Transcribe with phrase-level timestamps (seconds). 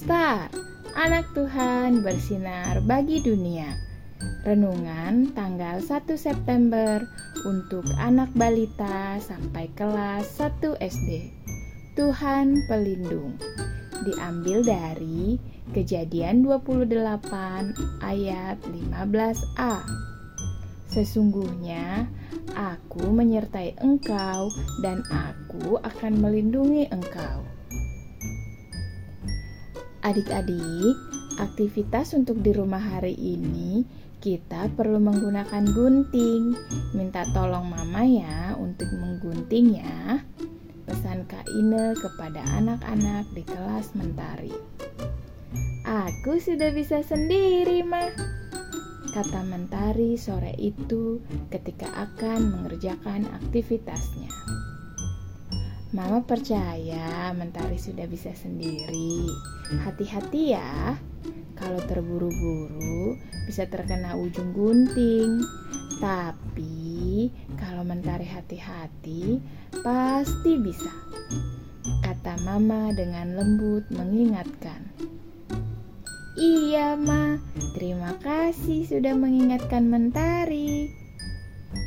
[0.00, 0.48] besar,
[0.96, 3.68] anak Tuhan bersinar bagi dunia.
[4.48, 7.04] Renungan tanggal 1 September
[7.44, 11.28] untuk anak balita sampai kelas 1 SD.
[12.00, 13.36] Tuhan pelindung.
[14.08, 15.36] Diambil dari
[15.76, 19.84] Kejadian 28 ayat 15a.
[20.88, 22.08] Sesungguhnya
[22.56, 24.48] aku menyertai engkau
[24.80, 27.59] dan aku akan melindungi engkau.
[30.00, 30.96] Adik-adik,
[31.36, 33.84] aktivitas untuk di rumah hari ini
[34.24, 36.56] kita perlu menggunakan gunting.
[36.96, 40.24] Minta tolong mama ya untuk menggunting ya.
[40.88, 44.56] Pesan Kak Ine kepada anak-anak di kelas mentari.
[45.84, 48.08] Aku sudah bisa sendiri, mah.
[49.12, 51.20] Kata mentari sore itu
[51.52, 54.39] ketika akan mengerjakan aktivitasnya.
[55.90, 59.26] Mama percaya Mentari sudah bisa sendiri.
[59.82, 60.94] Hati-hati ya,
[61.58, 63.18] kalau terburu-buru
[63.50, 65.42] bisa terkena ujung gunting.
[65.98, 67.26] Tapi
[67.58, 69.42] kalau Mentari hati-hati,
[69.82, 70.94] pasti bisa.
[72.06, 74.86] Kata Mama dengan lembut mengingatkan.
[76.38, 77.34] Iya, Ma.
[77.74, 80.86] Terima kasih sudah mengingatkan Mentari.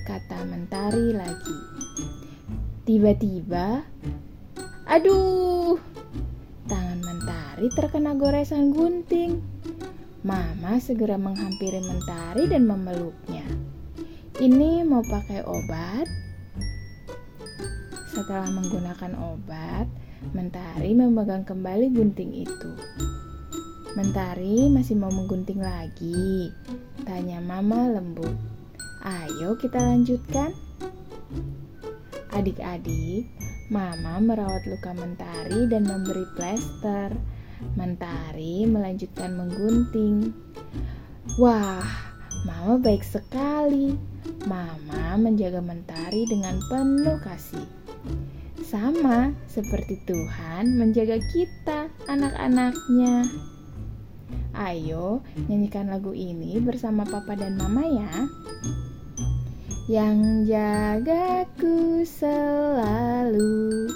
[0.04, 1.58] Kata Mentari lagi.
[2.84, 3.88] Tiba-tiba,
[4.84, 5.80] aduh,
[6.68, 9.40] tangan Mentari terkena goresan gunting.
[10.28, 13.48] Mama segera menghampiri Mentari dan memeluknya.
[14.36, 16.12] Ini mau pakai obat?
[18.12, 19.88] Setelah menggunakan obat,
[20.36, 22.72] Mentari memegang kembali gunting itu.
[23.96, 26.52] Mentari masih mau menggunting lagi?
[27.08, 28.36] Tanya Mama lembut.
[29.08, 30.52] Ayo kita lanjutkan.
[32.34, 33.30] Adik-adik,
[33.70, 37.14] Mama merawat luka Mentari dan memberi plester.
[37.78, 40.34] Mentari melanjutkan menggunting.
[41.38, 41.86] Wah,
[42.50, 43.94] Mama baik sekali.
[44.50, 47.70] Mama menjaga Mentari dengan penuh kasih.
[48.66, 53.30] Sama seperti Tuhan menjaga kita, anak-anaknya.
[54.58, 58.26] Ayo, nyanyikan lagu ini bersama Papa dan Mama ya
[59.92, 63.92] yang jagaku selalu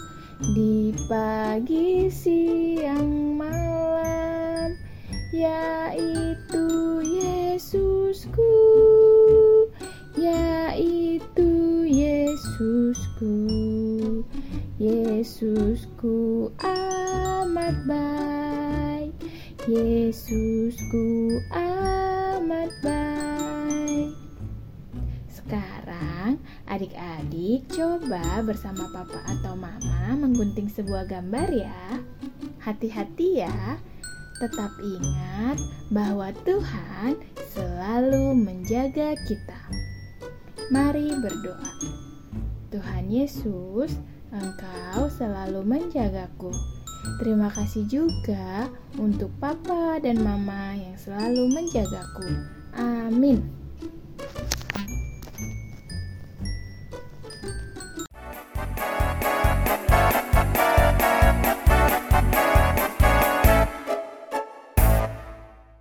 [0.52, 4.76] di pagi, siang, malam,
[5.32, 6.68] yaitu
[7.08, 8.52] Yesusku,
[10.20, 11.52] yaitu
[11.88, 13.36] Yesusku,
[14.76, 19.16] Yesusku amat baik,
[19.72, 23.47] Yesusku amat baik.
[25.48, 32.04] Sekarang adik-adik coba bersama papa atau mama menggunting sebuah gambar ya.
[32.60, 33.80] Hati-hati ya.
[34.44, 35.56] Tetap ingat
[35.88, 37.16] bahwa Tuhan
[37.56, 39.62] selalu menjaga kita.
[40.68, 41.72] Mari berdoa.
[42.68, 43.96] Tuhan Yesus,
[44.36, 46.52] Engkau selalu menjagaku.
[47.24, 48.68] Terima kasih juga
[49.00, 52.36] untuk papa dan mama yang selalu menjagaku.
[52.76, 53.67] Amin.